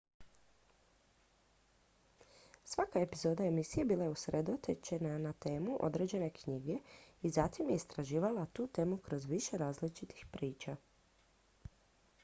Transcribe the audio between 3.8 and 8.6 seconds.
bila je usredotočena na temu određene knjige i zatim je istraživala